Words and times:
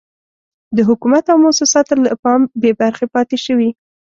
د 0.75 0.77
حکومت 0.89 1.23
او 1.31 1.37
موسساتو 1.43 1.93
له 2.05 2.11
پام 2.23 2.41
بې 2.61 2.71
برخې 2.81 3.05
پاتې 3.13 3.37
شوي. 3.45 3.69